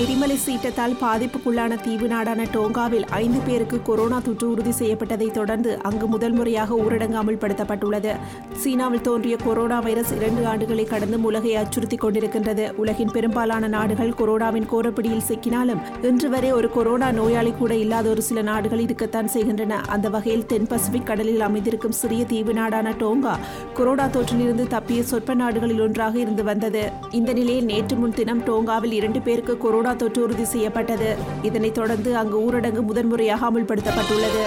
எரிமலை 0.00 0.36
சீற்றத்தால் 0.36 0.94
பாதிப்புக்குள்ளான 1.00 1.80
தீவு 1.80 2.08
நாடான 2.08 2.42
டோங்காவில் 2.42 3.04
ஐந்து 3.10 3.38
பேருக்கு 3.38 3.82
கொரோனா 3.82 4.18
தொற்று 4.18 4.50
உறுதி 4.50 4.70
செய்யப்பட்டதை 4.70 5.30
தொடர்ந்து 5.30 5.82
அங்கு 5.82 6.06
முதல் 6.06 6.32
முறையாக 6.32 6.74
ஊரடங்கு 6.74 7.18
அமல்படுத்தப்பட்டுள்ளது 7.22 8.16
சீனாவில் 8.54 9.00
தோன்றிய 9.00 9.36
கொரோனா 9.36 9.78
வைரஸ் 9.80 10.12
இரண்டு 10.12 10.44
ஆண்டுகளை 10.44 10.86
கடந்து 10.86 11.22
உலகை 11.22 11.56
அச்சுறுத்திக் 11.56 12.04
கொண்டிருக்கின்றது. 12.04 12.74
உலகின் 12.76 13.10
பெரும்பாலான 13.12 13.68
நாடுகள் 13.68 14.12
கொரோனாவின் 14.20 14.66
கோரப்பிடியில் 14.72 15.26
சிக்கினாலும் 15.28 15.82
இன்று 16.02 16.30
வரை 16.30 16.52
ஒரு 16.52 16.70
கொரோனா 16.70 17.10
நோயாளி 17.10 17.52
கூட 17.58 17.74
இல்லாத 17.74 18.08
ஒரு 18.08 18.22
சில 18.22 18.42
நாடுகள் 18.42 18.78
இருக்கத்தான் 18.78 19.28
செய்கின்றன. 19.28 19.80
அந்த 19.80 20.08
வகையில் 20.08 20.46
தென் 20.46 20.66
பசிபிக் 20.66 21.06
கடலில் 21.06 21.40
அமைந்திருக்கும் 21.40 21.92
சிறிய 21.92 22.24
தீவு 22.24 22.54
நாடான 22.54 22.90
டோங்கா 22.90 23.36
கொரோனா 23.74 24.04
தொற்றிலிருந்து 24.06 24.66
தப்பிய 24.76 25.00
சொற்ப 25.00 25.34
நாடுகளில் 25.34 25.80
ஒன்றாக 25.80 26.18
இருந்து 26.18 26.44
வந்தது. 26.44 26.90
இந்த 27.10 27.32
நிலையில் 27.32 27.64
நேற்று 27.64 27.96
முன்தினம் 27.96 28.44
டோங்காவில் 28.44 28.92
இரண்டு 28.92 29.20
பேருக்கு 29.20 29.58
கொரோனா 29.58 29.81
தொற்று 29.90 30.22
உறுதி 30.22 30.44
செய்யப்பட்டது. 30.44 31.16
இதனைத் 31.42 31.74
தொடர்ந்து 31.74 32.16
அங்கு 32.16 32.40
ஊரடங்கு 32.40 32.80
முதன்முறையாக 32.80 33.50
அமல்படுத்தப்பட்டுள்ளது. 33.50 34.44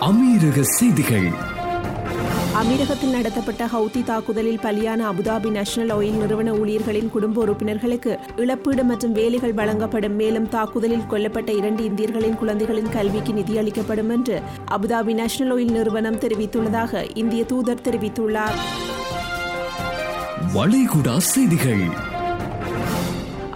அமீரக 0.00 0.60
செய்திகள். 0.60 1.54
அமீரகத்தில் 2.62 3.10
நடத்தப்பட்ட 3.10 3.64
ஹவுதி 3.64 4.04
தாக்குதலில் 4.04 4.58
பலியான 4.62 5.04
அபுதாபி 5.12 5.50
நேஷனல் 5.50 5.96
ஆயில் 5.96 6.10
நிறுவன 6.10 6.52
ஊழியர்களின் 6.52 7.10
குடும்ப 7.10 7.40
உறுப்பினர்களுக்கு 7.40 8.18
இழப்பீடு 8.36 8.84
மற்றும் 8.84 9.12
வேலைகள் 9.12 9.52
வழங்கப்படும். 9.52 10.14
மேலும் 10.14 10.48
தாக்குதலில் 10.48 11.02
கொல்லப்பட்ட 11.10 11.56
இரண்டு 11.56 11.84
இந்தியர்களின் 11.84 12.36
குழந்தைகளின் 12.36 12.88
கல்விக்கு 12.88 13.32
நிதியளிக்கப்படும் 13.32 14.10
என்று 14.10 14.42
அபுதாபி 14.70 15.14
நேஷனல் 15.14 15.56
ஆயில் 15.56 15.70
நிறுவனம் 15.70 16.18
தெரிவித்துள்ளதாக 16.18 17.10
இந்திய 17.14 17.44
தூதர் 17.44 17.80
தெரிவித்துள்ளார். 17.84 18.56
வளைகுடா 20.54 21.16
செய்திகள். 21.16 22.14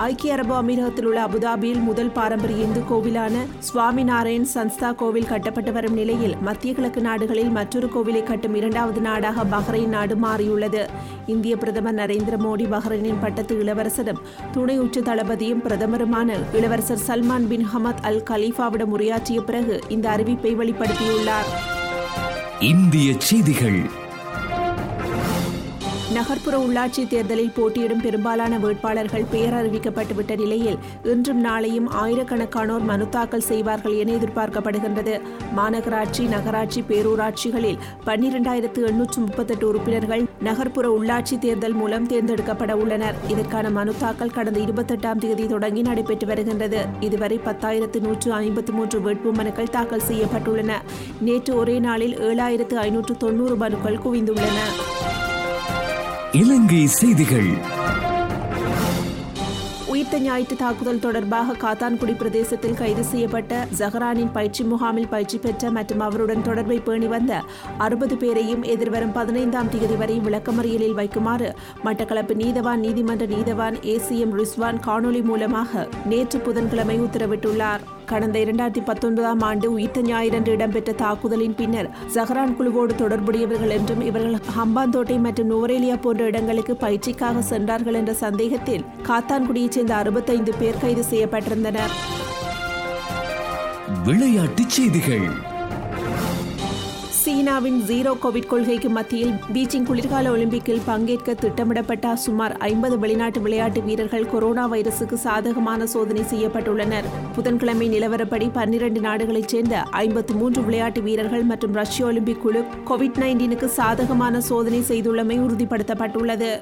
ஐக்கிய 0.05 0.33
அரபு 0.33 0.63
அமீரகத்தில் 0.63 1.05
உள்ள 1.05 1.27
அபுதாபியில் 1.27 1.83
முதல் 1.83 2.11
பாரம்பரிய 2.11 2.65
இந்து 2.65 2.83
கோவிலான 2.91 3.35
சுவாமி 3.59 4.05
நாராயண் 4.05 4.47
சன்ஸ்தா 4.55 4.95
கோவில் 4.95 5.27
கட்டப்பட்டு 5.27 5.73
வரும் 5.73 5.93
நிலையில் 5.93 6.37
மத்திய 6.41 6.75
கிழக்கு 6.75 7.01
நாடுகளில் 7.01 7.51
மற்றொரு 7.51 7.89
கோவிலை 7.95 8.23
கட்டும் 8.23 8.55
இரண்டாவது 8.55 9.01
நாடாக 9.01 9.45
பஹ்ரைன் 9.45 9.87
நாடு 9.87 10.17
மாறியுள்ளது. 10.17 10.89
இந்திய 11.27 11.57
பிரதமர் 11.57 11.95
நரேந்திர 11.95 12.39
மோடி 12.47 12.67
பஹ்ரைனின் 12.75 13.21
பட்டத்து 13.21 13.57
இளவரசரும் 13.59 14.23
துணை 14.53 14.79
உச்ச 14.79 15.01
தளபதியும் 15.01 15.65
பிரதமருமான 15.65 16.39
இளவரசர் 16.53 17.07
சல்மான் 17.07 17.49
பின் 17.49 17.67
ஹமத் 17.75 18.03
அல் 18.03 18.23
கலீஃபாவிடம் 18.31 18.95
உரையாற்றிய 18.97 19.41
பிறகு 19.41 19.81
இந்த 19.89 20.09
அறிவிப்பை 20.11 20.55
வெளிப்படுத்தியுள்ளார். 20.63 21.51
இந்திய 22.61 23.13
செய்திகள். 23.19 24.09
நகர்ப்புற 26.15 26.59
உள்ளாட்சி 26.59 27.07
தேர்தலில் 27.07 27.51
போட்டியிடும் 27.51 28.01
பெரும்பாலான 28.01 28.59
வேட்பாளர்கள் 28.59 29.25
பெயர் 29.31 29.55
அறிவிக்கப்பட்டுவிட்ட 29.55 30.37
நிலையில் 30.37 30.79
இன்றும் 31.05 31.45
நாளையும் 31.45 31.89
ஆயிரக்கணக்கானோர் 32.03 32.85
மனு 32.85 33.09
தாக்கல் 33.09 33.41
செய்வார்கள் 33.41 33.93
என 33.93 34.13
எதிர்பார்க்கப்படுகின்றது. 34.13 35.21
மாநகராட்சி 35.57 36.29
நகராட்சி 36.29 36.83
பேரூராட்சிகளில் 36.83 37.79
பன்னிரண்டாயிரத்து 38.07 38.87
எண்ணூற்று 38.87 39.21
முப்பத்தெட்டு 39.21 39.69
உறுப்பினர்கள் 39.69 40.25
நகர்ப்புற 40.41 40.89
உள்ளாட்சி 40.99 41.39
தேர்தல் 41.39 41.73
மூலம் 41.73 42.09
தேர்ந்தெடுக்கப்பட 42.09 42.73
உள்ளனர். 42.73 43.15
இதற்கான 43.29 43.71
மனு 43.71 43.95
தாக்கல் 43.99 44.31
கடந்த 44.31 44.61
இருபத்தெட்டாம் 44.61 45.19
தேதி 45.19 45.47
தொடங்கி 45.47 45.83
நடைபெற்று 45.83 46.27
வருகின்றது. 46.27 46.83
இதுவரை 47.01 47.41
பத்தாயிரத்து 47.45 48.01
நூற்று 48.01 48.33
ஐம்பத்து 48.33 48.73
மூன்று 48.73 49.01
வேட்பு 49.01 49.33
மனுக்கள் 49.33 49.71
தாக்கல் 49.71 50.09
செய்யப்பட்டுள்ளன. 50.09 50.73
நேற்று 51.21 51.57
ஒரே 51.57 51.79
நாளில் 51.79 52.19
ஏழாயிரத்து 52.19 52.75
ஐநூற்று 52.75 53.17
தொன்னூறு 53.17 53.57
மனுக்கள் 53.57 54.03
குவிந்துள்ளன. 54.05 54.59
இலங்கை 56.39 56.87
செய்திகள். 56.87 57.49
உயிர்த்த 59.89 60.19
ஞாயிற்று 60.19 60.57
தாக்குதல் 60.57 60.99
தொடர்பாக 60.99 61.53
காத்தான்குடி 61.53 62.17
பிரதேசத்தில் 62.17 62.75
கைது 62.75 63.05
செய்யப்பட்ட 63.05 63.67
ஜஹரானின் 63.79 64.33
பயிற்சி 64.33 64.65
முகாமில் 64.65 65.09
பயிற்சி 65.09 65.39
பெற்ற 65.39 65.71
மற்றும் 65.71 66.01
அவருடன் 66.01 66.43
தொடர்பை 66.43 66.79
பேணி 66.79 67.07
வந்த 67.07 67.43
அறுபது 67.79 68.17
பேரையும் 68.17 68.63
எதிர்வரும் 68.63 69.13
பதினைந்தாம் 69.13 69.69
தேதி 69.69 69.95
வரை 69.95 70.21
விளக்கமறியலில் 70.21 70.99
வைக்குமாறு 71.01 71.55
மட்டக்களப்பு 71.85 72.37
நீதவான் 72.43 72.85
நீதிமன்ற 72.87 73.27
நீதவான் 73.27 73.79
ஏசிஎம் 73.83 74.37
ரிஸ்வான் 74.41 74.81
காணொலி 74.87 75.23
மூலமாக 75.23 75.89
நேற்று 76.05 76.39
புதன்கிழமை 76.39 77.01
உத்தரவிட்டுள்ளார். 77.01 77.81
கடந்த 78.11 78.39
இரண்டாயிரத்தி 78.45 78.83
பத்தொன்பதாம் 78.85 79.41
ஆண்டு 79.41 79.67
உயிர்த்த 79.73 80.01
ஞாயிறன்று 80.01 80.49
இடம்பெற்ற 80.49 80.93
தாக்குதலின் 80.93 81.55
பின்னர் 81.55 81.91
ஜஹரான் 82.15 82.55
குழுவோடு 82.59 82.95
தொடர்புடையவர்கள் 82.95 83.75
என்றும் 83.79 84.01
இவர்கள் 84.01 84.39
ஹம்பாந்தோட்டை 84.57 85.19
மற்றும் 85.21 85.51
நுவரேலியா 85.51 85.97
போன்ற 86.01 86.25
இடங்களுக்கு 86.25 86.77
பயிற்சிக்காக 86.81 87.39
சென்றார்கள் 87.39 87.95
என்ற 87.95 88.15
சந்தேகத்தில் 88.15 88.87
காத்தான்குடியைச் 89.09 89.77
சேர்ந்த 89.79 89.95
அறுபத்தைந்து 89.95 90.55
பேர் 90.59 90.81
கைது 90.81 91.05
செய்யப்பட்டிருந்தனர். 91.11 91.95
விளையாட்டுச் 94.05 94.69
செய்திகள். 94.69 95.50
சீனாவின் 97.31 97.81
ஜீரோ 97.81 98.13
கோவிட் 98.23 98.47
கொள்கைக்கு 98.47 98.89
மத்தியில் 98.89 99.35
பீச்சிங் 99.53 99.85
குளிர்கால 99.85 100.31
ஒலிம்பிக்கில் 100.31 100.81
பங்கேற்க 100.87 101.35
திட்டமிடப்பட்ட 101.35 102.17
சுமார் 102.17 102.57
ஐம்பது 102.57 102.99
வெளிநாட்டு 102.99 103.41
விளையாட்டு 103.41 103.83
வீரர்கள் 103.83 104.27
கொரோனா 104.27 104.71
வைரசுக்கு 104.73 105.15
சாதகமான 105.15 105.87
சோதனை 105.87 106.23
செய்யப்பட்டுள்ளனர். 106.23 107.05
புதன்கிழமை 107.35 107.89
நிலவரப்படி 107.91 108.51
பன்னிரண்டு 108.53 109.01
நாடுகளைச் 109.01 109.49
சேர்ந்த 109.49 109.83
ஐம்பத்து 109.83 110.35
மூன்று 110.35 110.63
விளையாட்டு 110.63 111.03
வீரர்கள் 111.03 111.43
மற்றும் 111.43 111.73
ரஷ்ய 111.73 112.07
ஒலிம்பிக் 112.07 112.43
குழு 112.43 112.65
கோவிட் 112.91 113.23
நைன்டீனுக்கு 113.23 113.65
சாதகமான 113.65 114.41
சோதனை 114.41 114.83
செய்துள்ளமை 114.89 115.39
உறுதிப்படுத்தப்பட்டுள்ளது. 115.47 116.53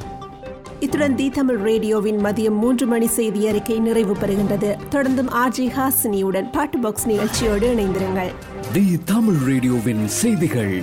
இத்துடன் 0.80 1.14
தி 1.14 1.30
தமிழ் 1.30 1.56
ரேடியோவின் 1.56 2.24
மதியம் 2.24 2.58
மூன்று 2.58 2.86
மணி 2.86 3.06
செய்தி 3.06 3.48
அறிக்கை 3.48 3.78
நிறைவு 3.78 4.16
பெறுகின்றது. 4.16 4.76
தொடர்ந்தும் 4.90 5.30
ஆர்ஜி 5.30 5.70
ஹாசினியுடன் 5.78 6.52
பாட்டு 6.52 6.78
பாக்ஸ் 6.78 7.06
நிகழ்ச்சியோடு 7.06 7.74
இணைந்திருங்கள். 7.74 8.32
தி 8.72 8.98
தமிழ் 9.04 9.34
ரேடியோவின் 9.34 10.08
செய்திகள். 10.08 10.82